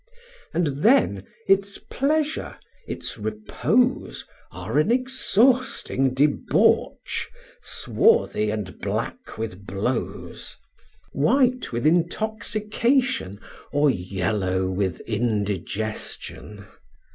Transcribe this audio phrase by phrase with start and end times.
[0.51, 2.57] And then its pleasure,
[2.87, 7.29] its repose, are an exhausting debauch,
[7.61, 10.57] swarthy and black with blows,
[11.11, 13.39] white with intoxication,
[13.71, 16.65] or yellow with indigestion.